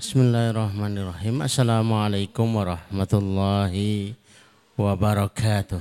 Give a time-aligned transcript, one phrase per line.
[0.00, 1.44] Bismillahirrahmanirrahim.
[1.44, 4.16] Assalamualaikum warahmatullahi
[4.72, 5.76] wabarakatuh.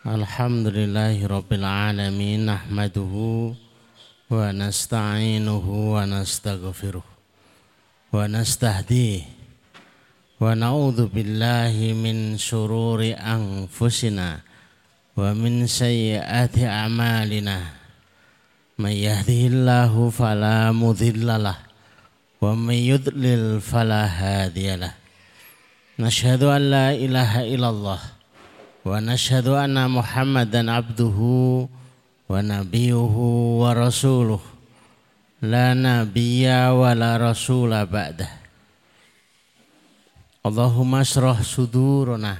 [0.00, 3.52] Alhamdulillahi rabbil alamin nahmaduhu
[4.32, 9.28] wa nasta'inuhu wa nastaghfiruh wa nastahdihi
[10.40, 14.40] wa na'udzu billahi min syururi anfusina
[15.20, 17.81] wa min sayyiati a'malina
[18.79, 21.57] من يهده الله فلا مضل له
[22.41, 24.93] ومن يضلل فلا هادي له
[25.99, 27.99] نشهد أن لا إله إلا الله
[28.85, 31.17] ونشهد أن محمدا عبده
[32.29, 33.15] ونبيه
[33.61, 34.39] ورسوله
[35.41, 38.29] لا نبي ولا رسول بعده
[40.45, 42.37] اللهم اشرح صدورنا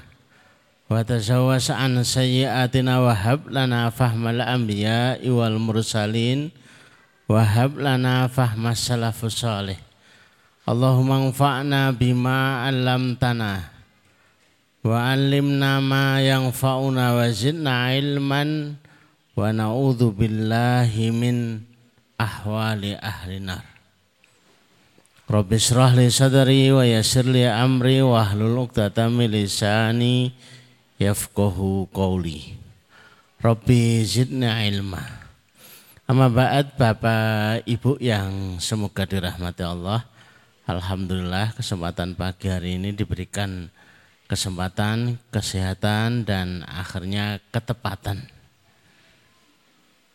[0.91, 6.39] وتجاوز عن سيئاتنا وهب لنا فهم الأنبياء والمرسلين
[7.29, 9.77] وهب لنا فهم السلف الصالح
[10.70, 13.53] اللهم انفعنا بما علمتنا
[14.83, 18.44] وعلمنا ما ينفعنا وزدنا علما
[19.38, 20.91] ونعوذ بالله
[21.22, 21.36] من
[22.22, 23.66] أحوال أهل النار
[25.31, 30.31] رب اشرح لي صدري ويسر لي أمري واحلل عقدة من لساني
[31.03, 32.55] yafqahu qawli.
[33.42, 35.03] Rabbi zidna ilma.
[36.06, 40.06] Amma ba'd Bapak Ibu yang semoga dirahmati Allah
[40.62, 43.67] Alhamdulillah kesempatan pagi hari ini diberikan
[44.31, 48.22] kesempatan, kesehatan dan akhirnya ketepatan.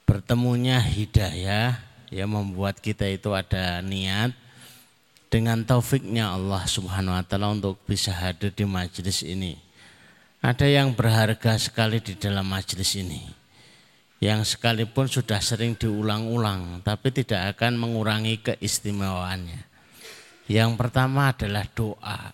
[0.07, 1.83] Bertemunya hidayah
[2.15, 4.31] yang membuat kita itu ada niat
[5.27, 9.66] dengan taufiknya Allah subhanahu wa ta'ala untuk bisa hadir di majelis ini
[10.37, 13.25] ada yang berharga sekali di dalam majelis ini.
[14.17, 19.61] Yang sekalipun sudah sering diulang-ulang, tapi tidak akan mengurangi keistimewaannya.
[20.49, 22.33] Yang pertama adalah doa.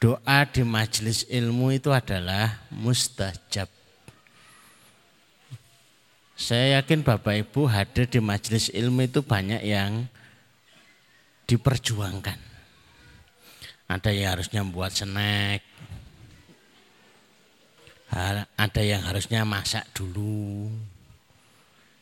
[0.00, 3.68] Doa di majelis ilmu itu adalah mustajab.
[6.34, 10.08] Saya yakin Bapak Ibu hadir di majelis ilmu itu banyak yang
[11.48, 12.36] diperjuangkan.
[13.88, 15.60] Ada yang harusnya membuat snack,
[18.54, 20.70] ada yang harusnya masak dulu.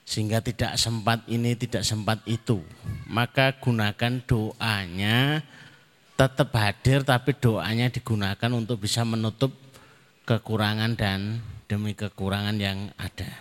[0.05, 2.61] Sehingga tidak sempat ini tidak sempat itu.
[3.09, 5.41] Maka gunakan doanya
[6.13, 9.57] tetap hadir tapi doanya digunakan untuk bisa menutup
[10.29, 13.33] kekurangan dan demi kekurangan yang ada.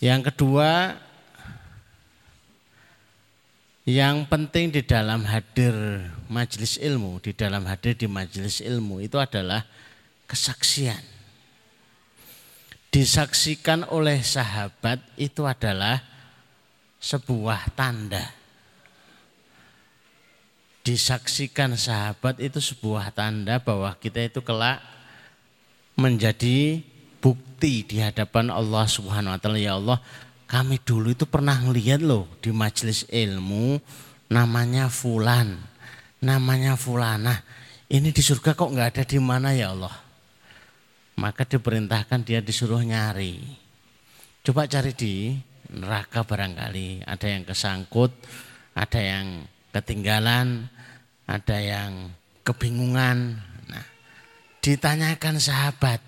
[0.00, 0.96] Yang kedua
[3.84, 5.74] yang penting di dalam hadir
[6.30, 9.66] majelis ilmu di dalam hadir di majelis ilmu itu adalah
[10.30, 11.02] kesaksian.
[12.94, 15.98] Disaksikan oleh sahabat itu adalah
[17.02, 18.30] sebuah tanda.
[20.86, 24.78] Disaksikan sahabat itu sebuah tanda bahwa kita itu kelak
[25.98, 26.82] menjadi
[27.18, 29.58] bukti di hadapan Allah Subhanahu wa taala.
[29.58, 29.98] Ya Allah
[30.50, 33.78] kami dulu itu pernah ngelihat loh di majelis ilmu
[34.26, 35.62] namanya fulan
[36.18, 37.38] namanya fulana
[37.86, 40.09] ini di surga kok nggak ada di mana ya Allah
[41.20, 43.44] maka diperintahkan dia disuruh nyari.
[44.40, 45.36] Coba cari di
[45.68, 48.08] neraka barangkali, ada yang kesangkut,
[48.72, 50.64] ada yang ketinggalan,
[51.28, 52.08] ada yang
[52.40, 53.36] kebingungan.
[53.68, 53.86] Nah,
[54.64, 56.00] ditanyakan sahabat,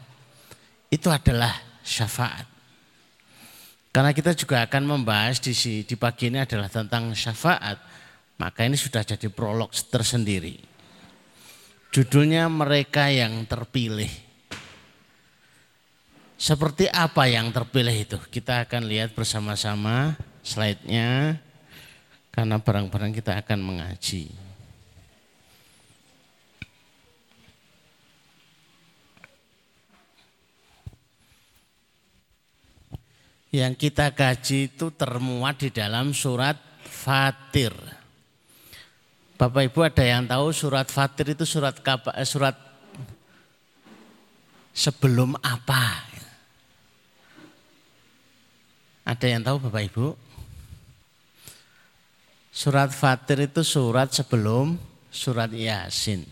[0.88, 1.52] itu adalah
[1.84, 2.48] syafaat.
[3.92, 5.52] Karena kita juga akan membahas di,
[5.84, 7.76] di pagi ini adalah tentang syafaat,
[8.40, 10.56] maka ini sudah jadi prolog tersendiri.
[11.92, 14.31] Judulnya mereka yang terpilih.
[16.42, 18.18] Seperti apa yang terpilih itu?
[18.18, 21.38] Kita akan lihat bersama-sama slide-nya
[22.34, 24.26] karena barang-barang kita akan mengaji.
[33.54, 37.70] Yang kita kaji itu termuat di dalam surat Fatir.
[39.38, 41.78] Bapak Ibu ada yang tahu surat Fatir itu surat
[42.18, 42.58] eh, surat
[44.74, 46.11] sebelum apa?
[49.02, 50.06] Ada yang tahu Bapak Ibu?
[52.52, 54.78] Surat Fatir itu surat sebelum
[55.10, 56.22] surat Yasin.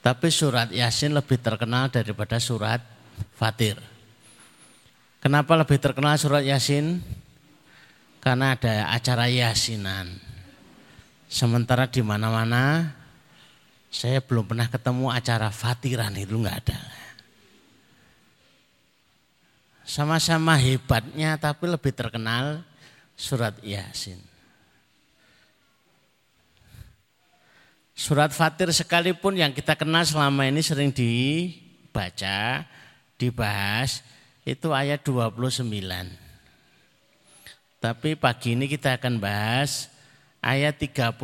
[0.00, 2.80] Tapi surat Yasin lebih terkenal daripada surat
[3.36, 3.76] Fatir.
[5.20, 7.02] Kenapa lebih terkenal surat Yasin?
[8.22, 10.08] Karena ada acara Yasinan.
[11.26, 12.94] Sementara di mana-mana
[13.90, 17.05] saya belum pernah ketemu acara Fatiran itu enggak ada
[19.86, 22.66] sama-sama hebatnya tapi lebih terkenal
[23.14, 24.18] surat Yasin.
[27.96, 32.68] Surat Fatir sekalipun yang kita kenal selama ini sering dibaca,
[33.16, 34.04] dibahas,
[34.44, 35.64] itu ayat 29.
[37.80, 39.88] Tapi pagi ini kita akan bahas
[40.44, 41.16] ayat 32.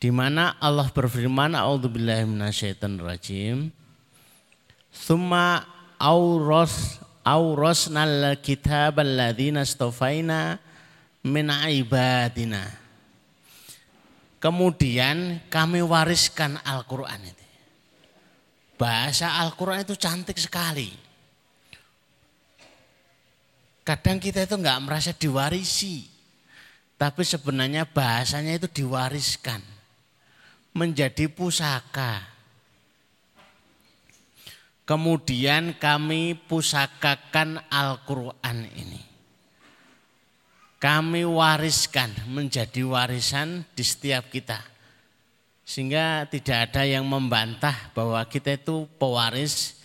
[0.00, 3.81] Di mana Allah berfirman, A'udzubillahi minasyaitonirrajim.
[4.92, 5.64] Summa
[5.96, 10.60] auros aurosnal kitab alladzina stofaina
[11.24, 12.66] min ibadina.
[14.42, 17.46] Kemudian kami wariskan Al-Quran itu.
[18.74, 20.90] Bahasa Al-Quran itu cantik sekali.
[23.86, 26.10] Kadang kita itu nggak merasa diwarisi.
[26.98, 29.62] Tapi sebenarnya bahasanya itu diwariskan.
[30.74, 32.31] Menjadi pusaka
[34.92, 39.00] Kemudian kami pusakakan Al-Quran ini.
[40.76, 44.60] Kami wariskan menjadi warisan di setiap kita.
[45.64, 49.80] Sehingga tidak ada yang membantah bahwa kita itu pewaris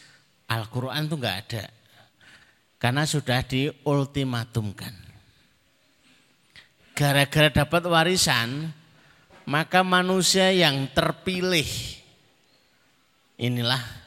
[0.51, 1.65] Al-Quran itu enggak ada.
[2.75, 4.91] Karena sudah diultimatumkan.
[6.99, 8.75] Gara-gara dapat warisan,
[9.47, 11.95] maka manusia yang terpilih
[13.39, 14.06] inilah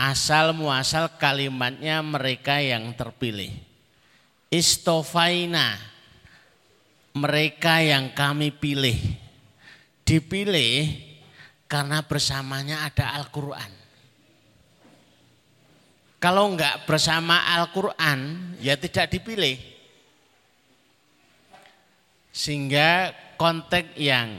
[0.00, 3.52] asal muasal kalimatnya mereka yang terpilih.
[4.48, 5.76] Istofaina
[7.12, 8.96] mereka yang kami pilih.
[10.08, 10.88] Dipilih
[11.68, 13.70] karena bersamanya ada Al-Quran.
[16.16, 19.60] Kalau enggak bersama Al-Quran ya tidak dipilih.
[22.32, 24.32] Sehingga konteks yang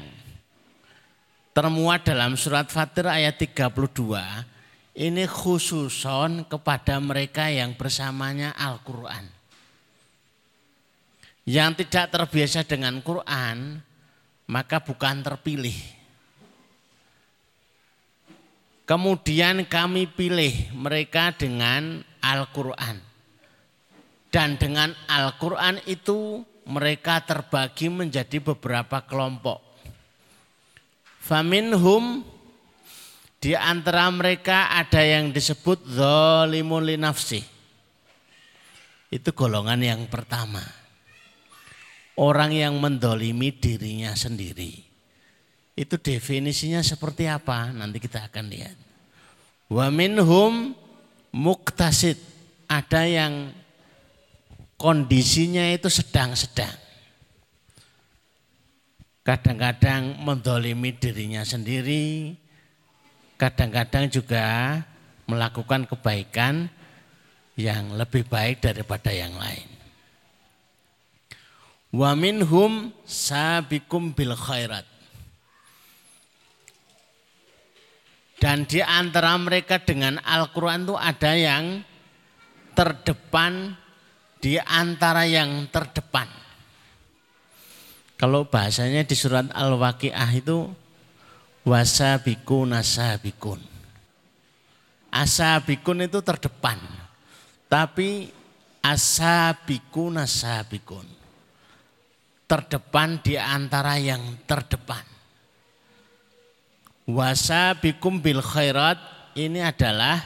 [1.53, 4.50] termuat dalam surat Fatir ayat 32
[4.91, 9.27] ini khususon kepada mereka yang bersamanya Al-Quran.
[11.47, 13.81] Yang tidak terbiasa dengan Quran,
[14.51, 15.75] maka bukan terpilih.
[18.85, 22.99] Kemudian kami pilih mereka dengan Al-Quran.
[24.31, 29.59] Dan dengan Al-Quran itu mereka terbagi menjadi beberapa kelompok.
[31.19, 32.23] Faminhum
[33.41, 37.41] di antara mereka ada yang disebut zalimun li nafsi.
[39.09, 40.61] Itu golongan yang pertama.
[42.21, 44.85] Orang yang mendolimi dirinya sendiri.
[45.73, 47.73] Itu definisinya seperti apa?
[47.73, 48.77] Nanti kita akan lihat.
[49.73, 50.77] Wa minhum
[51.33, 52.21] muktasid.
[52.69, 53.33] Ada yang
[54.77, 56.77] kondisinya itu sedang-sedang.
[59.25, 62.37] Kadang-kadang mendolimi dirinya sendiri,
[63.41, 64.77] kadang-kadang juga
[65.25, 66.69] melakukan kebaikan
[67.57, 69.65] yang lebih baik daripada yang lain.
[71.89, 74.85] Wa minhum sabikum bil khairat.
[78.37, 81.65] Dan di antara mereka dengan Al-Quran itu ada yang
[82.77, 83.73] terdepan
[84.41, 86.25] di antara yang terdepan.
[88.17, 90.73] Kalau bahasanya di surat Al-Waqiah itu
[91.65, 93.61] wasabikun asabikun.
[95.11, 96.79] Asabikun itu terdepan.
[97.67, 98.31] Tapi
[98.83, 101.07] asabikun asabikun.
[102.47, 105.03] Terdepan di antara yang terdepan.
[107.07, 108.99] Wasabikum bil khairat
[109.35, 110.19] ini adalah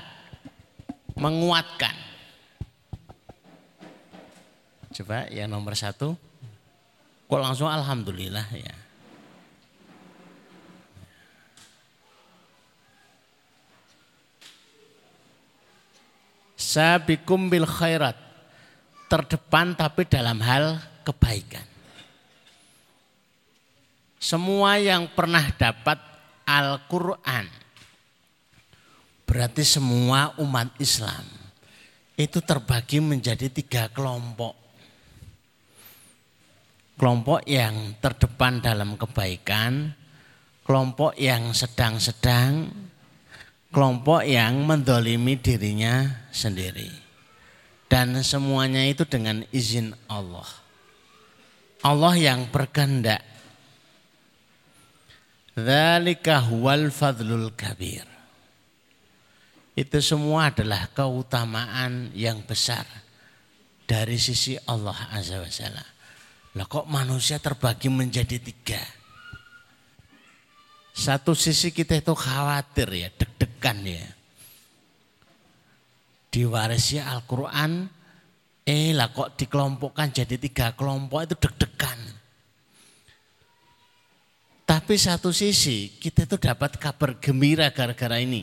[1.17, 1.93] menguatkan.
[4.95, 6.15] Coba yang nomor satu.
[7.25, 8.84] Kok langsung Alhamdulillah ya.
[16.75, 18.19] Sabikum bil khairat.
[19.07, 20.75] Terdepan tapi dalam hal
[21.07, 21.63] kebaikan.
[24.19, 25.95] Semua yang pernah dapat
[26.43, 27.47] Al-Quran.
[29.23, 31.23] Berarti semua umat Islam
[32.19, 34.59] itu terbagi menjadi tiga kelompok.
[36.99, 39.95] Kelompok yang terdepan dalam kebaikan,
[40.67, 42.67] kelompok yang sedang-sedang,
[43.75, 46.87] kelompok yang mendolimi dirinya sendiri.
[47.91, 50.47] Dan semuanya itu dengan izin Allah.
[51.83, 53.19] Allah yang berkehendak.
[55.59, 56.87] Huwal
[57.51, 58.07] kabir.
[59.75, 62.87] Itu semua adalah keutamaan yang besar
[63.83, 65.85] dari sisi Allah Azza wa Jalla.
[66.55, 68.79] Lah kok manusia terbagi menjadi tiga?
[70.95, 73.11] Satu sisi kita itu khawatir ya,
[73.65, 74.07] deg-degan ya.
[76.29, 77.89] Diwarisi Al-Quran
[78.65, 82.01] Eh lah kok dikelompokkan jadi tiga kelompok itu deg-degan.
[84.65, 88.41] Tapi satu sisi kita itu dapat kabar gembira gara-gara ini.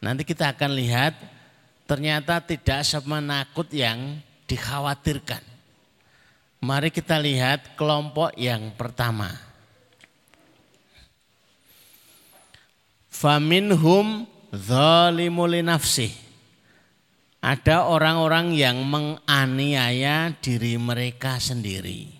[0.00, 1.20] Nanti kita akan lihat
[1.84, 5.44] ternyata tidak semenakut yang dikhawatirkan.
[6.64, 9.47] Mari kita lihat kelompok yang pertama.
[13.18, 14.30] Faminhum
[15.66, 16.14] nafsih.
[17.42, 22.14] Ada orang-orang yang menganiaya diri mereka sendiri.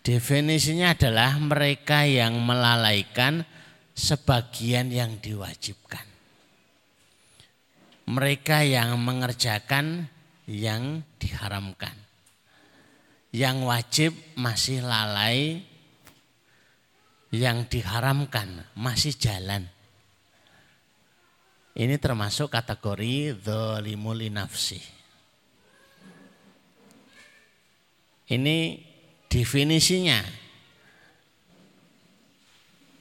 [0.00, 3.44] Definisinya adalah mereka yang melalaikan
[3.92, 6.08] sebagian yang diwajibkan.
[8.08, 10.08] Mereka yang mengerjakan
[10.48, 12.00] yang diharamkan.
[13.28, 15.68] Yang wajib masih lalai,
[17.32, 19.64] yang diharamkan masih jalan.
[21.72, 24.76] Ini termasuk kategori zalimul nafsi.
[28.28, 28.76] Ini
[29.32, 30.20] definisinya.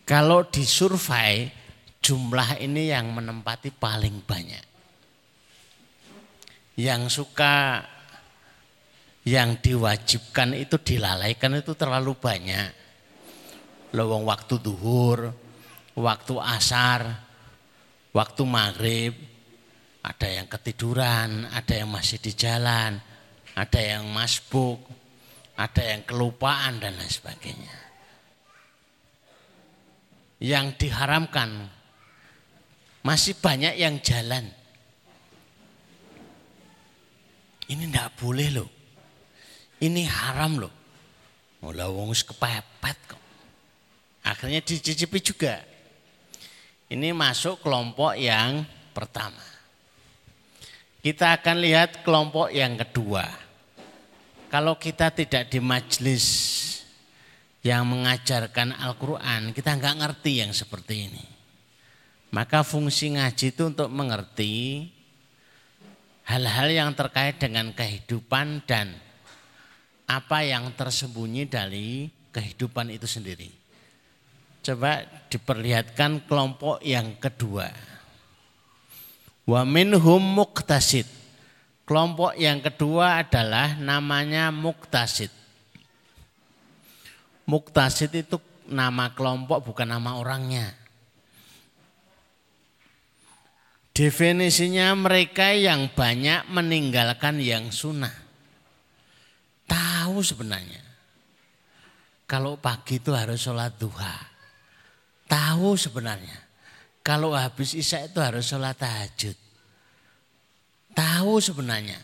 [0.08, 1.52] Kalau disurvei
[2.00, 4.66] jumlah ini yang menempati paling banyak.
[6.80, 7.84] Yang suka
[9.28, 12.81] yang diwajibkan itu dilalaikan itu terlalu banyak.
[13.92, 15.36] Lowong waktu duhur,
[16.00, 17.02] waktu asar,
[18.16, 19.14] waktu maghrib,
[20.02, 22.98] ada yang ketiduran, ada yang masih di jalan,
[23.54, 24.82] ada yang masbuk,
[25.60, 27.78] ada yang kelupaan dan lain sebagainya.
[30.42, 31.70] Yang diharamkan
[33.06, 34.50] masih banyak yang jalan.
[37.70, 38.70] Ini tidak boleh loh.
[39.78, 40.74] Ini haram loh.
[41.62, 43.21] Mulai wong kepepet kok.
[44.22, 45.62] Akhirnya dicicipi juga.
[46.92, 49.42] Ini masuk kelompok yang pertama.
[51.02, 53.26] Kita akan lihat kelompok yang kedua.
[54.52, 56.28] Kalau kita tidak di majelis
[57.64, 61.26] yang mengajarkan Al-Quran, kita nggak ngerti yang seperti ini.
[62.36, 64.88] Maka fungsi ngaji itu untuk mengerti
[66.28, 68.92] hal-hal yang terkait dengan kehidupan dan
[70.12, 73.61] apa yang tersembunyi dari kehidupan itu sendiri.
[74.62, 77.74] Coba diperlihatkan kelompok yang kedua.
[79.50, 81.10] Wa minhum muqtasid.
[81.82, 85.34] Kelompok yang kedua adalah namanya muktasid.
[87.50, 88.40] Muktasid itu
[88.70, 90.72] nama kelompok bukan nama orangnya.
[93.92, 98.14] Definisinya mereka yang banyak meninggalkan yang sunnah.
[99.68, 100.80] Tahu sebenarnya.
[102.24, 104.31] Kalau pagi itu harus sholat duha.
[105.32, 106.36] Tahu sebenarnya.
[107.00, 109.34] Kalau habis isya itu harus sholat tahajud
[110.92, 111.98] Tahu sebenarnya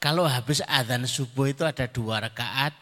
[0.00, 2.72] kalau habis adzan subuh itu ada dua rakaat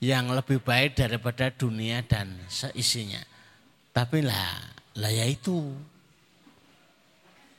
[0.00, 3.20] yang lebih baik daripada dunia dan seisinya.
[3.92, 4.56] Tapi lah,
[4.96, 5.68] lah ya itu.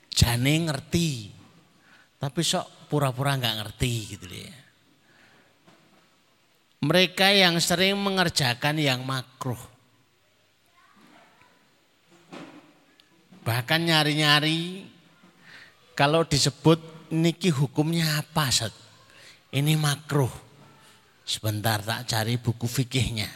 [0.09, 1.29] Jane ngerti.
[2.17, 4.57] Tapi sok pura-pura nggak ngerti gitu ya.
[6.85, 9.74] Mereka yang sering mengerjakan yang makruh.
[13.45, 14.89] Bahkan nyari-nyari
[15.93, 16.81] kalau disebut
[17.13, 18.73] niki hukumnya apa Sat?
[19.53, 20.33] Ini makruh.
[21.21, 23.29] Sebentar tak cari buku fikihnya.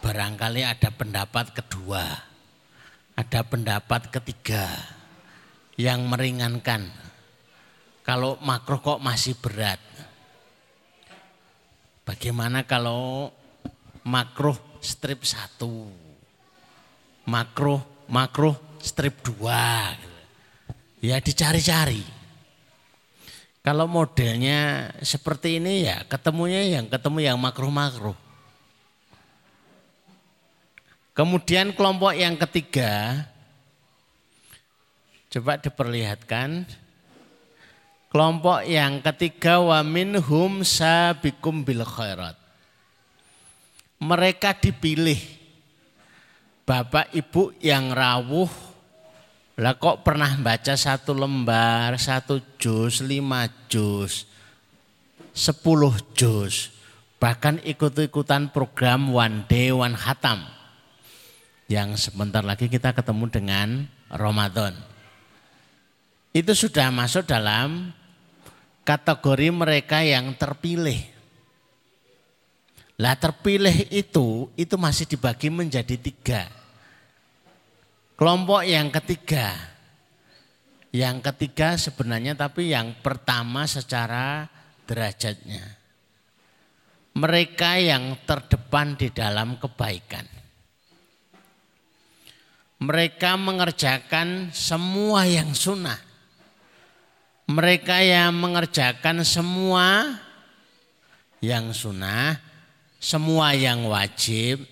[0.00, 2.00] Barangkali ada pendapat kedua.
[3.12, 4.64] Ada pendapat ketiga
[5.76, 6.88] yang meringankan.
[8.00, 9.80] Kalau makruh kok masih berat.
[12.08, 13.28] Bagaimana kalau
[14.02, 15.92] makruh strip satu,
[17.28, 19.94] makruh makruh strip dua,
[21.00, 22.04] Ya dicari-cari.
[23.60, 28.16] Kalau modelnya seperti ini ya ketemunya yang ketemu yang makruh-makruh.
[31.16, 33.24] Kemudian kelompok yang ketiga,
[35.32, 36.68] coba diperlihatkan.
[38.10, 42.36] Kelompok yang ketiga wa minhum sabikum bil khairat.
[44.00, 45.20] Mereka dipilih
[46.64, 48.69] Bapak Ibu yang rawuh
[49.60, 54.24] lah kok pernah baca satu lembar, satu juz, lima juz,
[55.36, 56.72] sepuluh juz.
[57.20, 60.48] Bahkan ikut-ikutan program One Day One Hatam.
[61.68, 63.68] Yang sebentar lagi kita ketemu dengan
[64.08, 64.72] Ramadan.
[66.32, 67.92] Itu sudah masuk dalam
[68.88, 71.04] kategori mereka yang terpilih.
[72.96, 76.59] Lah terpilih itu, itu masih dibagi menjadi tiga
[78.20, 79.56] Kelompok yang ketiga,
[80.92, 84.44] Yang ketiga sebenarnya tapi yang pertama secara
[84.84, 85.62] derajatnya.
[87.14, 90.26] Mereka yang terdepan di dalam kebaikan.
[92.82, 95.96] Mereka mengerjakan semua yang sunnah.
[97.46, 100.18] Mereka yang mengerjakan semua
[101.38, 102.36] yang sunnah,
[102.98, 104.66] semua yang wajib,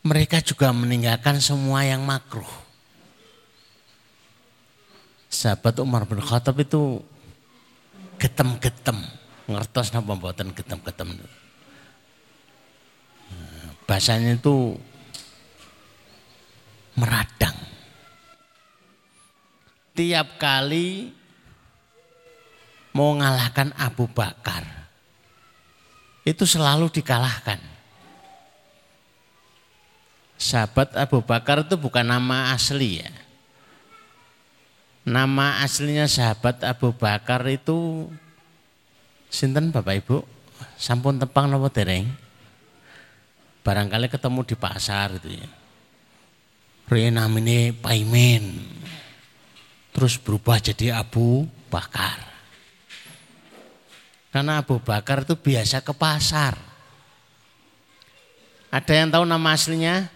[0.00, 2.61] mereka juga meninggalkan semua yang makruh.
[5.32, 7.00] Sahabat Umar bin Khattab itu
[8.20, 9.00] getem-getem,
[9.48, 11.08] ngertos napa mboten getem-getem.
[13.88, 14.76] Bahasanya itu
[16.92, 17.56] meradang.
[19.96, 21.16] Tiap kali
[22.92, 24.68] mau ngalahkan Abu Bakar,
[26.28, 27.56] itu selalu dikalahkan.
[30.36, 33.21] Sahabat Abu Bakar itu bukan nama asli ya.
[35.02, 38.06] Nama aslinya sahabat Abu Bakar itu
[39.26, 40.22] sinten Bapak Ibu?
[40.78, 42.06] Sampun tepang nopo dereng?
[43.66, 45.48] Barangkali ketemu di pasar itu ya.
[46.86, 48.62] Ria namanya Paimin.
[49.90, 52.22] Terus berubah jadi Abu Bakar.
[54.30, 56.54] Karena Abu Bakar itu biasa ke pasar.
[58.70, 60.06] Ada yang tahu nama aslinya?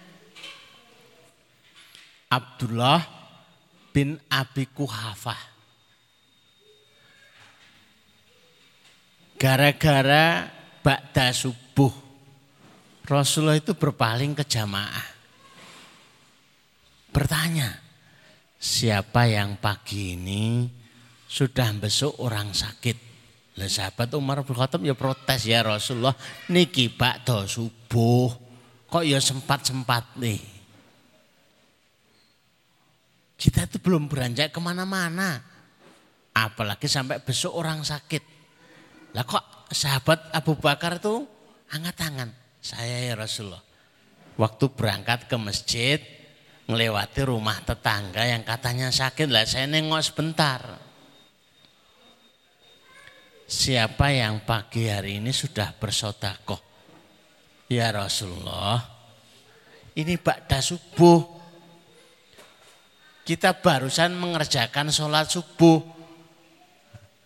[2.30, 3.15] Abdullah
[3.96, 5.56] bin Abi Kuhafah.
[9.40, 10.52] Gara-gara
[10.84, 11.88] bakda subuh,
[13.08, 15.16] Rasulullah itu berpaling ke jamaah.
[17.08, 17.72] Bertanya,
[18.60, 20.68] siapa yang pagi ini
[21.24, 22.96] sudah besok orang sakit?
[23.56, 26.12] Lah sahabat Umar bin Khattab ya protes ya Rasulullah,
[26.52, 28.28] niki bakda subuh,
[28.92, 30.55] kok ya sempat-sempat nih.
[33.36, 35.44] Kita itu belum beranjak ke mana-mana.
[36.32, 38.24] Apalagi sampai besok orang sakit.
[39.12, 41.24] Lah kok sahabat Abu Bakar itu
[41.72, 42.28] angkat tangan.
[42.60, 43.64] Saya ya Rasulullah.
[44.36, 46.00] Waktu berangkat ke masjid,
[46.68, 49.28] melewati rumah tetangga yang katanya sakit.
[49.28, 50.60] Lah saya nengok sebentar.
[53.46, 56.58] Siapa yang pagi hari ini sudah bersodakoh?
[57.70, 58.82] Ya Rasulullah,
[59.94, 61.35] ini bakda subuh
[63.26, 65.82] kita barusan mengerjakan sholat subuh.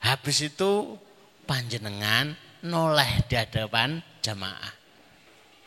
[0.00, 0.96] Habis itu
[1.44, 2.32] panjenengan
[2.64, 4.72] noleh di hadapan jamaah.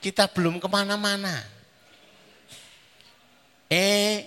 [0.01, 1.37] Kita belum ke mana-mana.
[3.69, 4.25] Eh,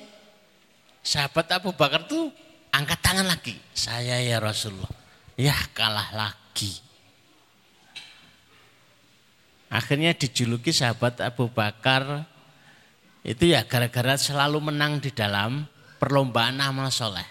[1.03, 2.31] sahabat Abu Bakar tuh
[2.71, 3.59] angkat tangan lagi.
[3.75, 4.95] Saya ya Rasulullah.
[5.35, 6.87] Ya kalah lagi.
[9.66, 12.31] Akhirnya dijuluki sahabat Abu Bakar
[13.27, 15.66] itu ya gara-gara selalu menang di dalam
[15.97, 17.27] perlombaan amal soleh.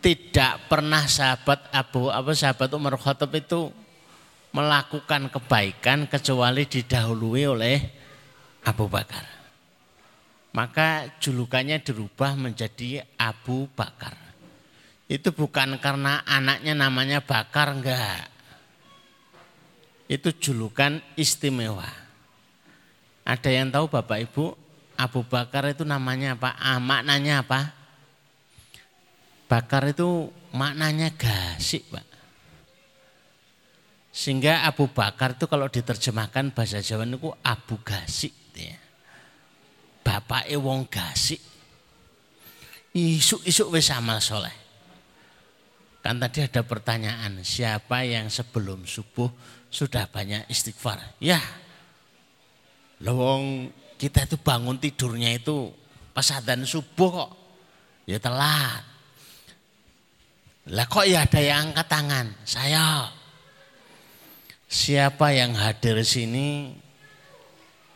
[0.00, 3.68] Tidak pernah sahabat Abu apa sahabat Umar Khattab itu
[4.50, 7.76] melakukan kebaikan kecuali didahului oleh
[8.64, 9.22] Abu Bakar.
[10.50, 14.18] Maka julukannya dirubah menjadi Abu Bakar.
[15.06, 18.26] Itu bukan karena anaknya namanya Bakar enggak.
[20.10, 21.86] Itu julukan istimewa.
[23.22, 24.58] Ada yang tahu Bapak Ibu
[25.00, 26.52] Abu Bakar itu namanya apa?
[26.60, 27.72] Ah, maknanya apa?
[29.48, 32.04] Bakar itu maknanya gasik, Pak.
[34.12, 38.36] Sehingga Abu Bakar itu kalau diterjemahkan bahasa Jawa itu Abu Gasik.
[38.52, 38.76] Ya.
[40.04, 41.40] Bapak wong gasik.
[42.92, 44.52] Isuk-isuk wis amal soleh.
[46.00, 49.28] Kan tadi ada pertanyaan, siapa yang sebelum subuh
[49.68, 50.98] sudah banyak istighfar?
[51.20, 51.38] Ya,
[53.04, 53.68] lowong
[54.00, 55.68] kita itu bangun tidurnya itu
[56.16, 57.30] pas adzan subuh kok.
[58.08, 58.80] Ya telat.
[60.72, 62.26] Lah kok ya ada yang angkat tangan?
[62.48, 63.12] Saya.
[64.70, 66.72] Siapa yang hadir sini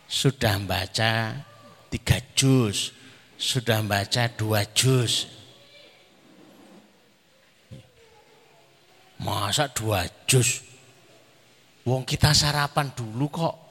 [0.05, 1.41] sudah baca
[1.89, 2.93] tiga juz,
[3.41, 5.25] sudah baca dua juz.
[9.17, 10.61] Masa dua juz?
[11.87, 13.64] Wong kita sarapan dulu kok.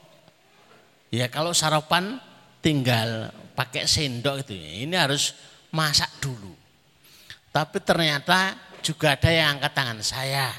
[1.15, 2.19] Ya kalau sarapan
[2.59, 4.51] tinggal pakai sendok itu.
[4.51, 5.31] Ini harus
[5.71, 6.51] masak dulu.
[7.55, 8.51] Tapi ternyata
[8.83, 10.51] juga ada yang angkat tangan saya.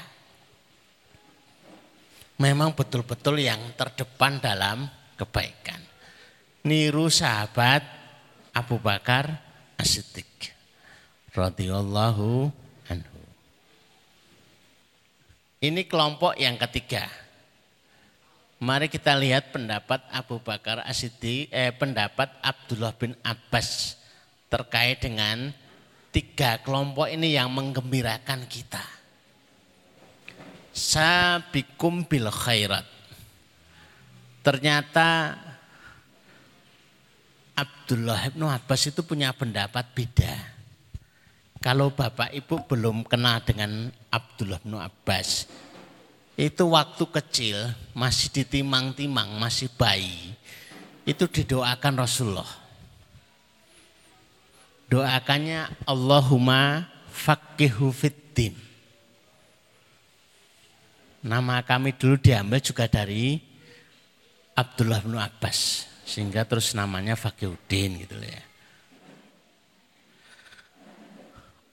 [2.41, 5.77] Memang betul-betul yang terdepan dalam kebaikan.
[6.65, 7.85] Niru sahabat
[8.57, 9.29] Abu Bakar
[9.77, 10.57] As-Siddiq
[12.89, 13.21] anhu.
[15.61, 17.26] Ini kelompok yang ketiga.
[18.57, 24.01] Mari kita lihat pendapat Abu Bakar Asidi, eh, pendapat Abdullah bin Abbas
[24.49, 25.53] terkait dengan
[26.09, 28.81] tiga kelompok ini yang menggembirakan kita.
[30.73, 32.85] Sabikum bil khairat.
[34.41, 35.37] Ternyata
[37.53, 40.33] Abdullah bin Abbas itu punya pendapat beda.
[41.61, 45.45] Kalau Bapak Ibu belum kenal dengan Abdullah bin Abbas,
[46.37, 47.57] itu waktu kecil
[47.97, 50.37] masih ditimang-timang, masih bayi,
[51.03, 52.51] itu didoakan Rasulullah.
[54.87, 58.53] Doakannya Allahumma faqihu fiddin.
[61.25, 63.41] Nama kami dulu diambil juga dari
[64.55, 65.89] Abdullah bin Abbas.
[66.07, 68.46] Sehingga terus namanya Faqihuddin gitu ya.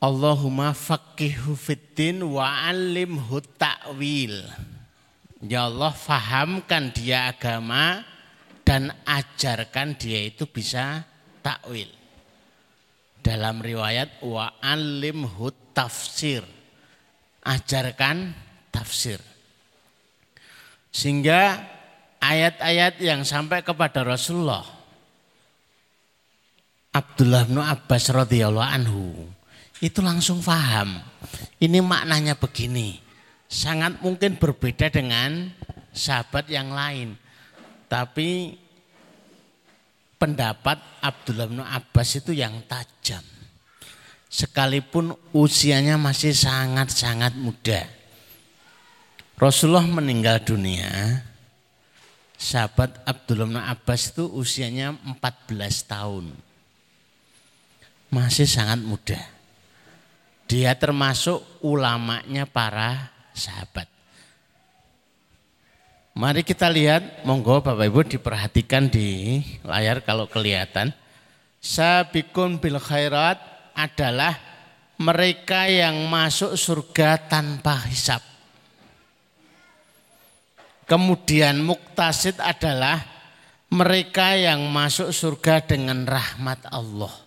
[0.05, 4.45] Allahumma faqihu fiddin wa alimhu ta'wil.
[5.49, 8.05] Ya Allah fahamkan dia agama
[8.69, 11.09] dan ajarkan dia itu bisa
[11.41, 11.89] takwil.
[13.25, 16.45] Dalam riwayat wa alimhu tafsir.
[17.41, 18.37] Ajarkan
[18.69, 19.25] tafsir.
[20.93, 21.65] Sehingga
[22.21, 24.65] ayat-ayat yang sampai kepada Rasulullah
[26.95, 29.03] Abdullah bin Abbas radhiyallahu anhu
[29.85, 30.97] itu langsung paham.
[31.61, 32.97] Ini maknanya begini.
[33.45, 35.53] Sangat mungkin berbeda dengan
[35.93, 37.21] sahabat yang lain.
[37.93, 38.57] Tapi
[40.17, 43.21] pendapat Abdullah bin Abbas itu yang tajam.
[44.33, 47.85] Sekalipun usianya masih sangat-sangat muda.
[49.37, 51.21] Rasulullah meninggal dunia
[52.41, 56.33] sahabat Abdullah bin Abbas itu usianya 14 tahun.
[58.09, 59.34] Masih sangat muda.
[60.45, 63.89] Dia termasuk ulamanya para sahabat.
[66.15, 70.95] Mari kita lihat, monggo Bapak Ibu diperhatikan di layar kalau kelihatan.
[71.59, 73.41] Sabikun bil khairat
[73.75, 74.39] adalah
[75.01, 78.23] mereka yang masuk surga tanpa hisap.
[80.87, 83.01] Kemudian muktasid adalah
[83.73, 87.24] mereka yang masuk surga dengan rahmat Allah.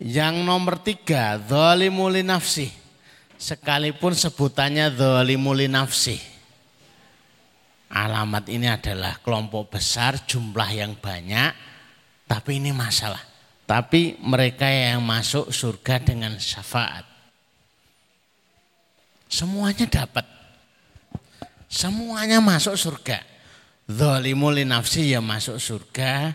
[0.00, 2.72] Yang nomor tiga, dhalimuli nafsi.
[3.36, 6.16] Sekalipun sebutannya dhalimuli nafsi.
[7.92, 11.52] Alamat ini adalah kelompok besar, jumlah yang banyak,
[12.24, 13.20] tapi ini masalah.
[13.68, 17.04] Tapi mereka yang masuk surga dengan syafaat.
[19.28, 20.26] Semuanya dapat.
[21.70, 23.22] Semuanya masuk surga.
[23.86, 26.34] Zalimul nafsi ya masuk surga.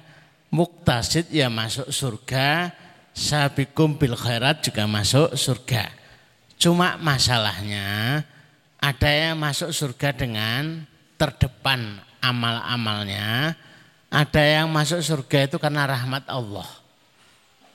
[0.53, 2.71] Muktasid ya masuk surga.
[3.15, 5.87] Sabikum bil khairat juga masuk surga.
[6.59, 8.19] Cuma masalahnya
[8.75, 10.83] ada yang masuk surga dengan
[11.15, 13.55] terdepan amal-amalnya.
[14.11, 16.67] Ada yang masuk surga itu karena rahmat Allah.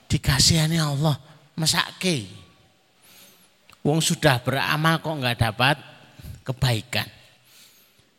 [0.05, 1.17] Dikasihani Allah.
[1.57, 2.41] Mesake
[3.81, 5.77] Wong sudah beramal kok nggak dapat
[6.45, 7.09] kebaikan.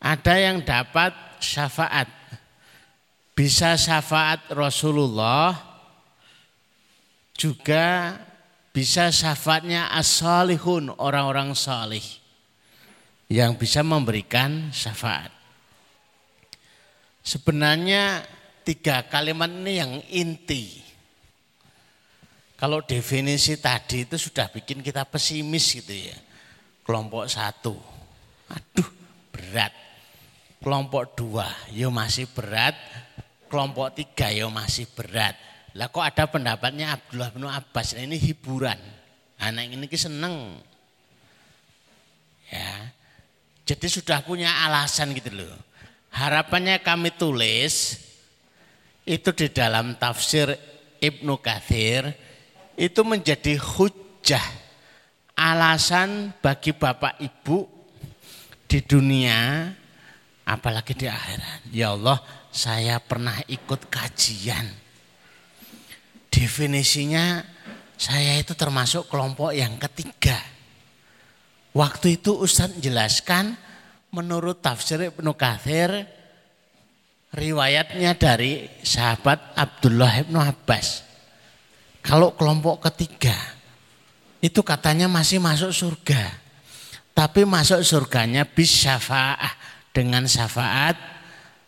[0.03, 2.11] Ada yang dapat syafaat.
[3.33, 5.72] Bisa syafaat Rasulullah
[7.37, 8.17] juga
[8.73, 12.05] bisa syafaatnya as-salihun, orang-orang salih
[13.29, 15.33] yang bisa memberikan syafaat.
[17.23, 18.27] Sebenarnya
[18.67, 20.83] tiga kalimat ini yang inti
[22.63, 26.15] kalau definisi tadi itu sudah bikin kita pesimis gitu ya.
[26.87, 27.75] Kelompok satu,
[28.47, 28.87] aduh
[29.35, 29.75] berat.
[30.63, 32.79] Kelompok dua, yo masih berat.
[33.51, 35.35] Kelompok tiga, yo masih berat.
[35.73, 38.77] Lah kok ada pendapatnya Abdullah bin Abbas, nah, ini hiburan.
[39.41, 40.61] Anak ini seneng.
[42.53, 42.93] Ya,
[43.65, 45.57] jadi sudah punya alasan gitu loh.
[46.13, 47.97] Harapannya kami tulis
[49.09, 50.53] itu di dalam tafsir
[51.01, 52.13] Ibnu Kathir
[52.77, 54.45] itu menjadi hujah
[55.33, 57.65] alasan bagi bapak ibu
[58.69, 59.73] di dunia
[60.45, 61.73] apalagi di akhirat.
[61.73, 62.21] Ya Allah,
[62.53, 64.69] saya pernah ikut kajian.
[66.33, 67.45] Definisinya
[68.01, 70.41] saya itu termasuk kelompok yang ketiga.
[71.77, 73.55] Waktu itu Ustadz jelaskan
[74.13, 76.09] menurut tafsir Ibnu Kathir
[77.33, 81.05] riwayatnya dari sahabat Abdullah Ibnu Abbas.
[82.03, 83.37] Kalau kelompok ketiga
[84.43, 86.43] itu katanya masih masuk surga.
[87.13, 89.53] Tapi masuk surganya bisa syafaat
[89.93, 90.97] dengan syafaat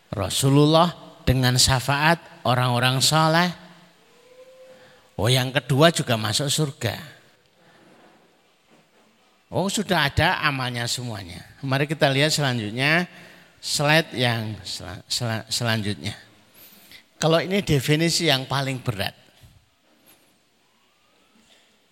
[0.09, 3.64] Rasulullah dengan syafaat orang-orang soleh.
[5.15, 6.95] Oh yang kedua juga masuk surga.
[9.47, 11.39] Oh sudah ada amalnya semuanya.
[11.63, 13.07] Mari kita lihat selanjutnya
[13.63, 16.11] slide yang sel selanjutnya.
[17.15, 19.15] Kalau ini definisi yang paling berat.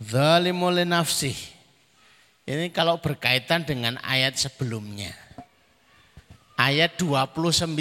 [0.03, 1.31] Zalimul nafsi.
[2.43, 5.15] Ini kalau berkaitan dengan ayat sebelumnya.
[6.59, 7.71] Ayat 29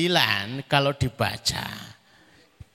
[0.71, 1.92] kalau dibaca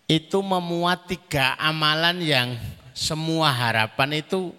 [0.07, 2.55] itu memuat tiga amalan yang
[2.95, 4.55] semua harapan itu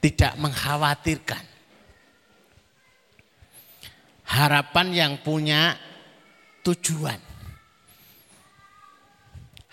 [0.00, 1.44] tidak mengkhawatirkan.
[4.26, 5.76] Harapan yang punya
[6.64, 7.20] tujuan.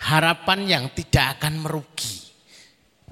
[0.00, 2.28] Harapan yang tidak akan merugi.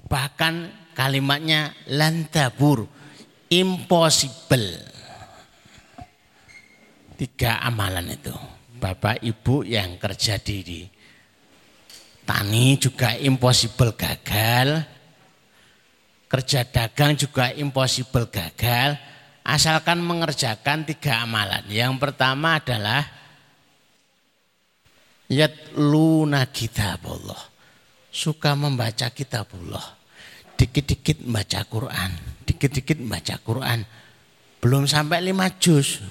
[0.09, 0.55] Bahkan
[0.93, 2.85] kalimatnya lantabur,
[3.49, 4.77] impossible.
[7.17, 8.58] Tiga amalan itu.
[8.79, 10.87] Bapak ibu yang kerja di
[12.23, 14.87] tani juga impossible gagal.
[16.29, 18.95] Kerja dagang juga impossible gagal.
[19.43, 21.65] Asalkan mengerjakan tiga amalan.
[21.67, 23.03] Yang pertama adalah
[25.27, 27.43] yatluna kitabullah.
[28.13, 29.97] Suka membaca kitabullah.
[30.59, 32.11] Dikit-dikit membaca Quran,
[32.43, 33.87] dikit-dikit membaca Quran.
[34.59, 36.03] Belum sampai lima juz.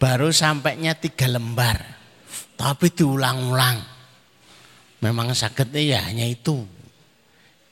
[0.00, 1.84] Baru sampainya tiga lembar.
[2.56, 3.78] Tapi diulang-ulang.
[5.04, 6.64] Memang sakitnya ya hanya itu.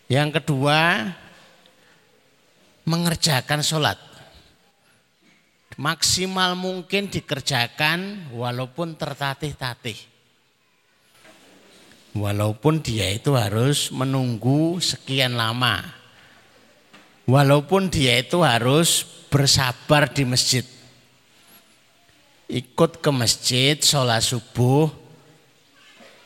[0.09, 1.09] Yang kedua,
[2.89, 4.09] mengerjakan sholat
[5.79, 9.97] maksimal mungkin dikerjakan walaupun tertatih-tatih.
[12.19, 15.87] Walaupun dia itu harus menunggu sekian lama.
[17.31, 20.67] Walaupun dia itu harus bersabar di masjid.
[22.49, 24.89] Ikut ke masjid, sholat subuh,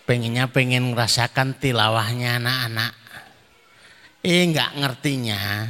[0.07, 2.95] pengennya pengen merasakan tilawahnya anak-anak.
[4.23, 5.67] Eh nggak ngertinya,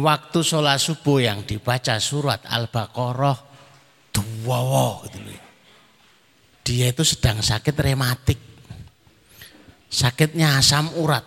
[0.00, 3.38] waktu sholat subuh yang dibaca surat Al-Baqarah
[4.14, 5.18] duwawo gitu
[6.64, 8.40] Dia itu sedang sakit rematik.
[9.92, 11.22] Sakitnya asam urat.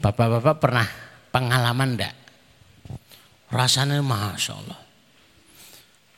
[0.00, 0.88] Bapak-bapak pernah
[1.28, 2.16] pengalaman enggak?
[3.52, 4.87] Rasanya Masya Allah.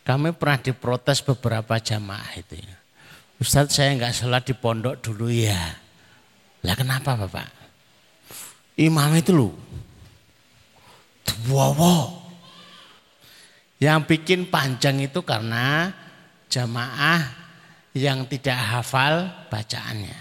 [0.01, 2.77] Kami pernah diprotes beberapa jamaah itu ya.
[3.41, 5.61] Ustadz saya enggak sholat di pondok dulu ya.
[6.61, 7.49] Lah kenapa Bapak?
[8.77, 9.53] Imam itu loh
[11.49, 12.21] Wow.
[13.81, 15.89] Yang bikin panjang itu karena
[16.53, 17.23] jamaah
[17.97, 20.21] yang tidak hafal bacaannya.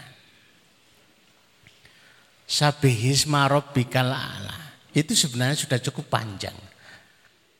[2.47, 4.57] Sabihisma rabbikal ala.
[4.95, 6.55] Itu sebenarnya sudah cukup panjang.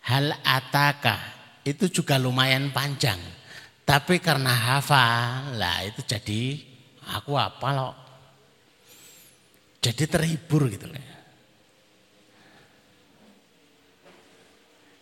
[0.07, 3.19] Hal ataka itu juga lumayan panjang.
[3.83, 6.61] Tapi karena hafal, lah itu jadi
[7.17, 7.95] aku apa loh.
[9.81, 11.09] Jadi terhibur gitu loh.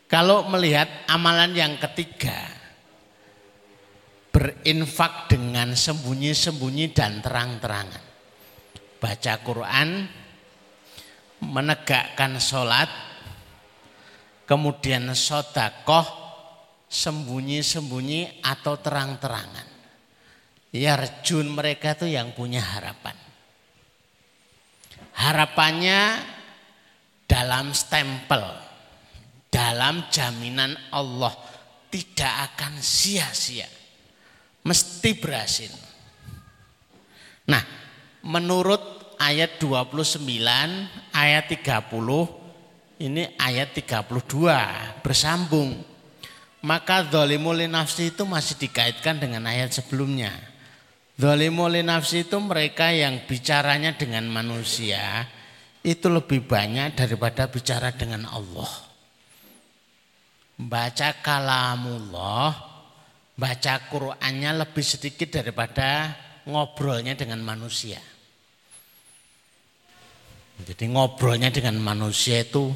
[0.07, 2.47] Kalau melihat amalan yang ketiga,
[4.31, 8.05] berinfak dengan sembunyi-sembunyi dan terang-terangan.
[9.03, 10.07] Baca Quran,
[11.43, 12.87] menegakkan sholat,
[14.47, 16.26] kemudian sodakoh,
[16.87, 19.67] sembunyi-sembunyi atau terang-terangan.
[20.71, 23.15] Ya rejun mereka itu yang punya harapan.
[25.17, 26.21] Harapannya
[27.27, 28.67] dalam stempel
[29.57, 31.33] dalam jaminan Allah
[31.87, 33.67] tidak akan sia-sia.
[34.61, 35.71] Mesti berhasil.
[37.47, 37.63] Nah,
[38.27, 40.19] menurut ayat 29,
[41.15, 45.96] ayat 30, ini ayat 32 bersambung.
[46.65, 50.33] Maka zolimul nafsi itu masih dikaitkan dengan ayat sebelumnya.
[51.17, 55.25] Zolimul nafsi itu mereka yang bicaranya dengan manusia
[55.85, 58.87] itu lebih banyak daripada bicara dengan Allah
[60.57, 62.49] baca kalamullah,
[63.37, 66.17] baca Qur'annya lebih sedikit daripada
[66.49, 68.01] ngobrolnya dengan manusia.
[70.57, 72.73] Jadi ngobrolnya dengan manusia itu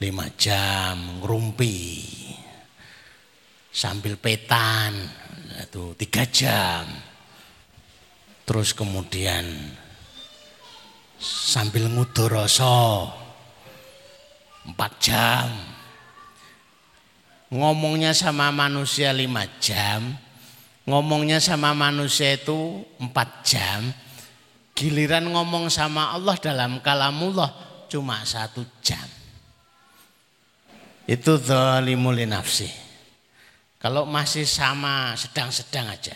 [0.00, 1.76] lima jam, ngerumpi,
[3.70, 4.92] sambil petan,
[5.62, 6.84] itu tiga jam.
[8.46, 9.46] Terus kemudian
[11.22, 13.06] sambil ngudoroso
[14.66, 15.48] empat jam
[17.50, 20.14] ngomongnya sama manusia lima jam,
[20.86, 23.90] ngomongnya sama manusia itu empat jam,
[24.78, 27.50] giliran ngomong sama Allah dalam kalamullah
[27.90, 29.04] cuma satu jam.
[31.10, 32.70] Itu zalimul nafsi.
[33.80, 36.12] Kalau masih sama sedang-sedang aja.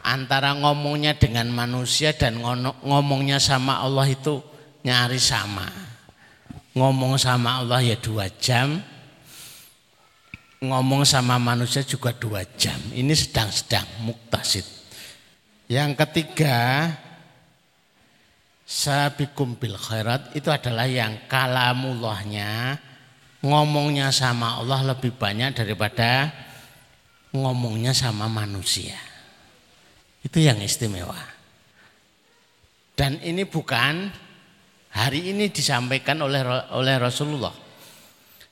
[0.00, 2.40] Antara ngomongnya dengan manusia dan
[2.80, 4.40] ngomongnya sama Allah itu
[4.80, 5.68] nyari sama.
[6.72, 8.80] Ngomong sama Allah ya dua jam,
[10.64, 12.80] ngomong sama manusia juga dua jam.
[12.96, 14.64] Ini sedang-sedang muktasid.
[15.68, 16.88] Yang ketiga,
[18.64, 22.80] sabikum bil khairat itu adalah yang kalamullahnya
[23.44, 26.32] ngomongnya sama Allah lebih banyak daripada
[27.34, 28.98] ngomongnya sama manusia.
[30.24, 31.18] Itu yang istimewa.
[32.98, 34.10] Dan ini bukan
[34.90, 36.42] hari ini disampaikan oleh
[36.74, 37.68] oleh Rasulullah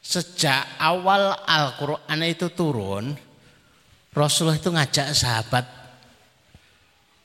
[0.07, 3.11] sejak awal Al-Quran itu turun,
[4.14, 5.66] Rasulullah itu ngajak sahabat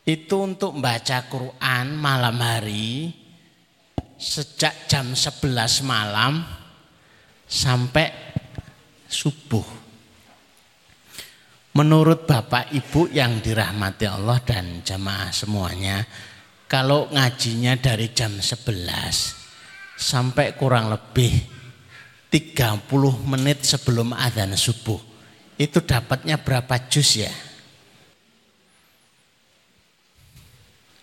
[0.01, 3.13] itu untuk membaca Quran malam hari
[4.17, 6.41] sejak jam 11 malam
[7.51, 8.07] sampai
[9.11, 9.83] subuh.
[11.75, 16.03] Menurut Bapak Ibu yang dirahmati Allah dan jamaah semuanya,
[16.71, 21.31] kalau ngajinya dari jam 11 sampai kurang lebih
[22.31, 22.87] 30
[23.27, 24.99] menit sebelum adzan subuh.
[25.59, 27.31] Itu dapatnya berapa jus ya?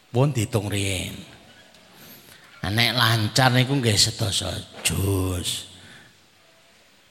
[0.08, 1.12] Pun dihitung rien.
[2.64, 4.50] Nek lancar niku nggih sedasa
[4.82, 5.67] jus.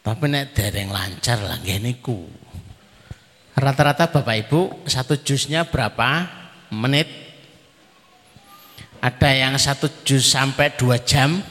[0.07, 2.23] Tapi nek dereng lancar lah nggih niku.
[3.59, 6.23] Rata-rata Bapak Ibu satu jusnya berapa
[6.71, 7.11] menit?
[9.03, 11.43] Ada yang satu jus sampai dua jam,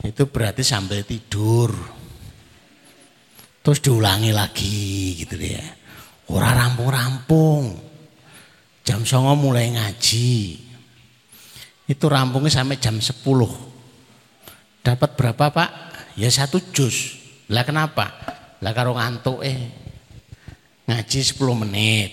[0.00, 1.76] itu berarti sambil tidur.
[3.60, 5.60] Terus diulangi lagi gitu ya.
[6.32, 7.76] Ora rampung-rampung.
[8.80, 10.56] Jam songo mulai ngaji.
[11.84, 13.12] Itu rampungnya sampai jam 10.
[14.86, 15.85] Dapat berapa pak?
[16.16, 17.20] Ya satu jus.
[17.52, 18.10] Lah kenapa?
[18.64, 19.70] Lah karo ngantuk eh.
[20.88, 22.10] Ngaji 10 menit.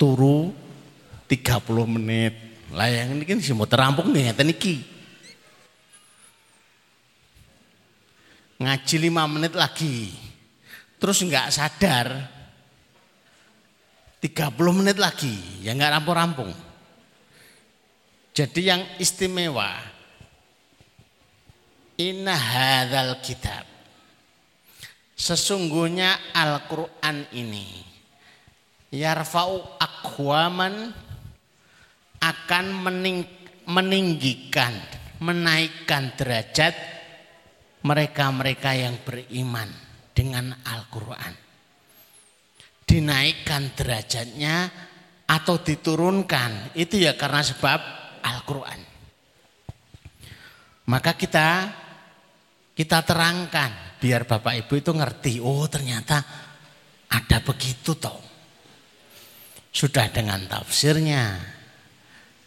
[0.00, 0.50] Turu
[1.28, 2.34] 30 menit.
[2.72, 4.94] Lah yang ini kan semua terampung nih ngeten iki.
[8.64, 10.14] ngaji lima menit lagi
[10.96, 12.06] terus nggak sadar
[14.22, 16.48] 30 menit lagi ya nggak rampung-rampung
[18.32, 19.74] jadi yang istimewa
[22.00, 23.64] inna hadzal kitab
[25.14, 27.84] sesungguhnya Al-Qur'an ini
[28.90, 30.90] yarfa'u akwaman
[32.24, 33.26] akan mening,
[33.68, 34.72] meninggikan
[35.22, 36.74] menaikkan derajat
[37.84, 39.68] mereka-mereka yang beriman
[40.16, 41.34] dengan Al-Quran.
[42.84, 44.68] Dinaikkan derajatnya
[45.24, 47.80] atau diturunkan itu ya karena sebab
[48.24, 48.80] Al-Quran.
[50.84, 51.48] Maka kita
[52.74, 56.18] kita terangkan biar Bapak Ibu itu ngerti, oh ternyata
[57.06, 58.18] ada begitu toh.
[59.70, 61.38] Sudah dengan tafsirnya.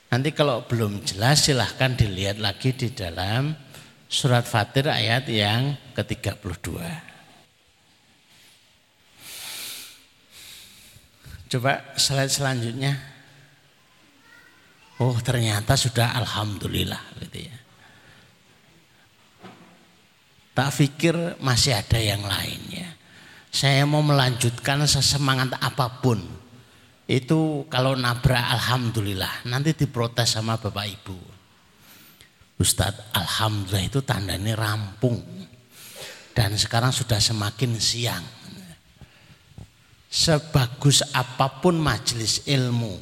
[0.07, 3.51] Nanti kalau belum jelas silahkan dilihat lagi di dalam
[4.07, 6.67] surat Fatir ayat yang ke-32.
[11.47, 12.95] Coba slide selanjutnya.
[14.99, 17.66] Oh ternyata sudah Alhamdulillah gitu ya.
[20.57, 22.89] Tak pikir masih ada yang lain ya.
[23.53, 26.17] Saya mau melanjutkan sesemangat apa pun.
[27.05, 31.17] Itu kalau nabrak Alhamdulillah nanti diprotes sama Bapak Ibu.
[32.57, 35.21] Ustadz Alhamdulillah itu tandanya rampung.
[36.33, 38.25] Dan sekarang sudah semakin siang.
[40.09, 42.97] Sebagus apa pun majelis ilmu.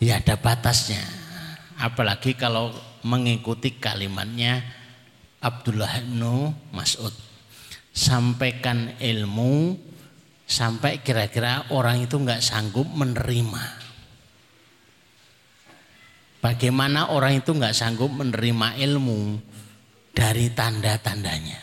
[0.00, 1.04] Ya ada batasnya.
[1.76, 2.72] Apalagi kalau
[3.04, 4.85] mengikuti kalimatnya
[5.42, 6.22] Abdullah bin
[6.72, 7.12] Mas'ud.
[7.96, 9.76] Sampaikan ilmu
[10.46, 13.88] sampai kira-kira orang itu nggak sanggup menerima.
[16.40, 19.40] Bagaimana orang itu nggak sanggup menerima ilmu
[20.14, 21.60] dari tanda-tandanya.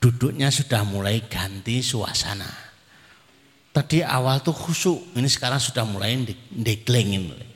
[0.00, 2.48] Duduknya sudah mulai ganti suasana.
[3.70, 6.18] Tadi awal tuh khusyuk, ini sekarang sudah mulai
[6.50, 7.49] deklingin.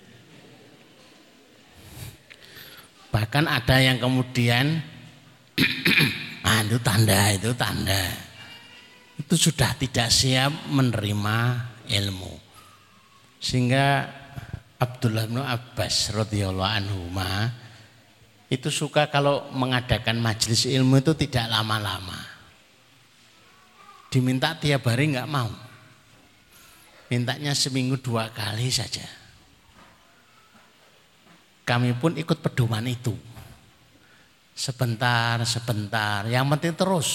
[3.14, 4.83] Bahkan ada yang kemudian,
[6.50, 8.11] ah, itu tanda, itu tanda.
[9.14, 11.38] Itu sudah tidak siap menerima
[11.95, 12.34] ilmu.
[13.38, 14.11] Sehingga
[14.82, 17.07] Abdullah bin Abbas radhiyallahu anhu
[18.51, 22.18] itu suka kalau mengadakan majelis ilmu itu tidak lama-lama.
[24.11, 25.55] Diminta tiap hari nggak mau.
[27.14, 29.24] Mintanya seminggu dua kali saja.
[31.64, 33.16] Kami pun ikut pedoman itu.
[34.52, 36.28] Sebentar, sebentar.
[36.28, 37.10] Yang penting terus.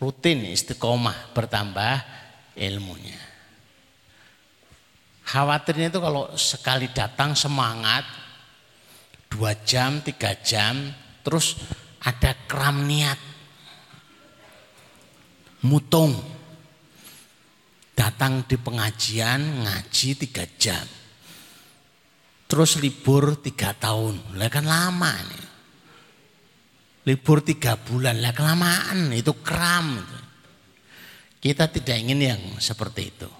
[0.00, 2.02] Rutin istiqomah bertambah
[2.58, 3.20] ilmunya.
[5.22, 8.02] Khawatirnya itu kalau sekali datang semangat,
[9.30, 10.90] dua jam, tiga jam,
[11.22, 11.54] terus
[12.02, 13.30] ada kram niat.
[15.62, 16.18] mutung.
[17.94, 20.82] Datang di pengajian ngaji tiga jam.
[22.52, 24.36] Terus libur tiga tahun.
[24.36, 25.46] Lah kan lama nih.
[27.08, 28.20] Libur tiga bulan.
[28.20, 29.96] Lah kelamaan itu kram.
[31.40, 33.30] Kita tidak ingin yang seperti itu.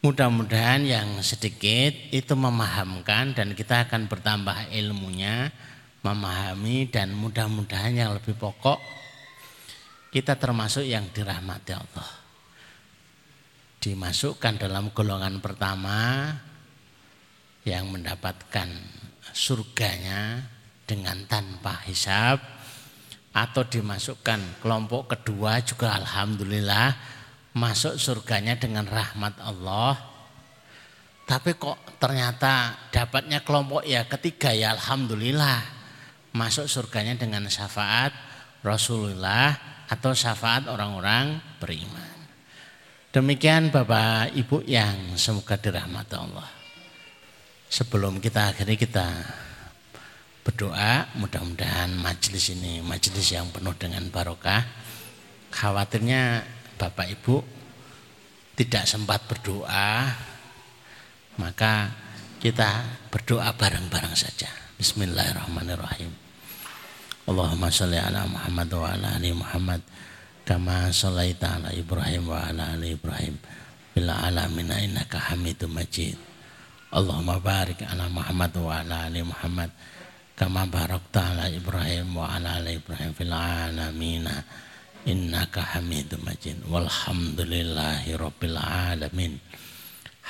[0.00, 5.52] Mudah-mudahan yang sedikit itu memahamkan dan kita akan bertambah ilmunya,
[6.00, 8.80] memahami dan mudah-mudahan yang lebih pokok
[10.08, 12.10] kita termasuk yang dirahmati Allah.
[13.78, 16.32] Dimasukkan dalam golongan pertama
[17.66, 18.68] yang mendapatkan
[19.32, 20.44] surganya
[20.86, 22.38] dengan tanpa hisab
[23.32, 27.18] atau dimasukkan kelompok kedua juga alhamdulillah
[27.58, 29.98] masuk surganya dengan rahmat Allah.
[31.28, 35.76] Tapi kok ternyata dapatnya kelompok ya ketiga ya Alhamdulillah.
[36.32, 38.14] Masuk surganya dengan syafaat
[38.64, 39.52] Rasulullah
[39.88, 42.16] atau syafaat orang-orang beriman.
[43.12, 46.57] Demikian Bapak Ibu yang semoga dirahmati Allah.
[47.68, 49.04] Sebelum kita akhiri kita
[50.40, 54.64] berdoa mudah-mudahan majelis ini majelis yang penuh dengan barokah.
[55.52, 56.48] Khawatirnya
[56.80, 57.44] Bapak Ibu
[58.56, 60.16] tidak sempat berdoa,
[61.36, 61.92] maka
[62.40, 64.48] kita berdoa bareng-bareng saja.
[64.80, 66.08] Bismillahirrahmanirrahim.
[67.28, 69.84] Allahumma sholli ala Muhammad wa ala ali Muhammad
[70.48, 73.36] kama shallaita ala Ibrahim wa ala ali Ibrahim
[73.92, 76.27] fil alamin innaka Hamidum Majid.
[76.88, 79.68] Allahumma barik ala Muhammad wa ala ali Muhammad
[80.32, 84.24] kama barakta ala Ibrahim wa ala ali Ibrahim fil alamin.
[85.04, 86.64] Innaka hamidum majid.
[86.64, 89.36] Walhamdulillahi rabbil alamin.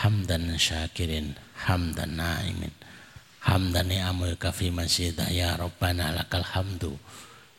[0.03, 2.75] Hamdan syakirin hamdan naimin.
[3.47, 6.99] Hamdan ni'amuka fi masjidah ya rabbana lakal hamdu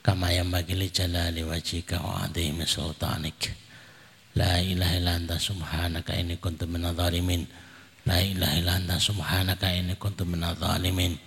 [0.03, 3.55] kama yanbaghi li jalali wajhika wa adhimi sultanik.
[4.35, 7.47] La ilaha illa anta subhanaka inni kuntu minadh dhalimin
[8.07, 11.19] la ilaha illa anta subhanaka inni kuntu minadh dhalimin.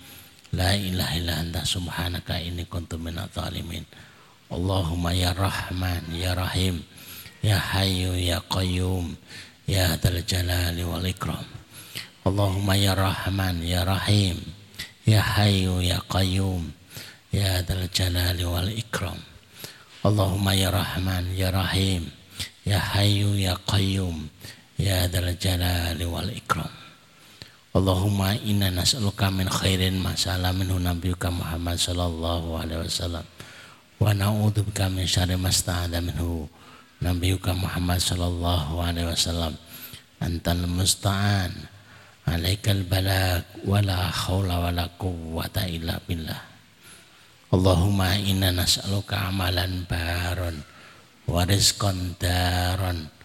[0.52, 3.84] La ilaha illa anta subhanaka inni kuntu minadh dhalimin.
[4.52, 6.84] Allahumma ya Rahman ya Rahim
[7.40, 9.16] ya Hayyu ya Qayyum
[9.64, 11.44] ya Dzal Jalali wal Ikram.
[12.28, 14.36] Allahumma ya Rahman ya Rahim
[15.08, 16.68] ya Hayyu ya Qayyum
[17.32, 19.16] ya Dzal Jalali wal Ikram.
[20.04, 22.12] Allahumma ya Rahman ya Rahim
[22.68, 24.28] ya Hayyu ya Qayyum
[24.82, 26.70] ya Dzal Jalali wal Ikram.
[27.72, 30.82] Allahumma inna nas'aluka min khairin ma sa'ala minhu
[31.30, 33.24] Muhammad sallallahu alaihi wasallam.
[34.02, 35.48] Wa na'udzubika min syarri ma
[36.02, 36.50] minhu
[36.98, 39.54] nabiyuka Muhammad sallallahu alaihi wasallam.
[40.18, 41.54] Antal musta'an.
[42.22, 46.38] Alaikal balak wala haula wala quwwata illa billah.
[47.54, 50.60] Allahumma inna nas'aluka amalan baron
[51.26, 53.21] wa rizqan daron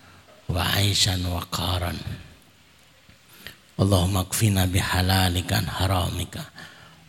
[0.48, 1.98] wa aishan wa qaran.
[3.78, 6.42] Allahumma kfina bihalalika haramika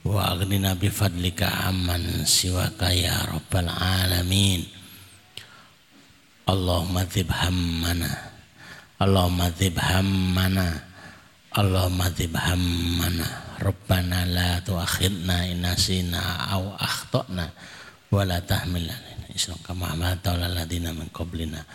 [0.05, 4.67] wa aghnina bi fadlika amman siwaka ya rabbal alamin.
[6.49, 8.09] Allahumma dhib hammana
[8.99, 10.81] Allahumma dhib hammana
[11.53, 13.29] Allahumma dhib hammana.
[13.59, 17.51] Rabbana la tuakhidna inasina aw akhtana
[18.09, 18.87] wa la tahmil
[19.35, 21.67] islam kama amalta ala ladina min qablina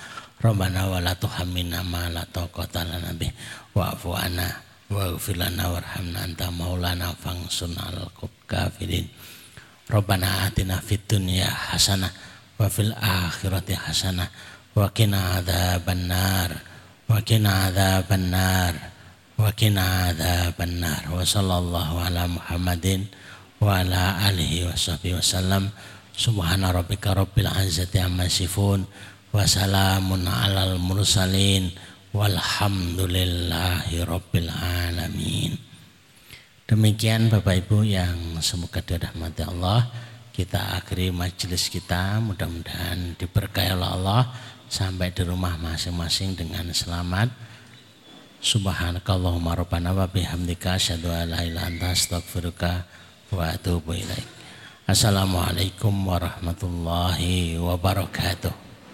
[0.44, 3.32] Rabbana wa la tuhammilna ma la taqata lana bih.
[3.72, 4.52] Wa'fu anna
[4.91, 8.12] waghfir lana warhamna anta maulana fangsun al
[8.44, 9.08] kafirin.
[9.88, 12.12] Rabbana atina fid dunya hasanah
[12.60, 14.28] wa fil akhirati hasanah
[14.76, 16.50] wa qina adzaban nar
[17.08, 18.74] wa qina adzaban nar
[19.39, 23.08] wa qina adzaban nar wa sallallahu ala Muhammadin
[23.64, 24.76] wa ala alihi wa
[25.20, 25.72] wasallam
[26.16, 28.86] subhana rabbika rabbil izzati amma yasifun
[29.34, 31.74] wa salamun alal mursalin.
[32.14, 35.58] Walhamdulillahi Rabbil Alamin.
[36.70, 39.90] Demikian Bapak Ibu yang semoga dirahmati Allah.
[40.30, 42.22] Kita akhiri majelis kita.
[42.22, 44.30] Mudah-mudahan diberkahi oleh Allah.
[44.70, 47.34] Sampai di rumah masing-masing dengan selamat.
[48.46, 52.86] Subhanakallahumma rabbana wa bihamdika asyhadu an la ilaha anta astaghfiruka
[53.34, 54.28] wa atubu ilaik.
[54.86, 58.62] Assalamualaikum warahmatullahi wabarakatuh.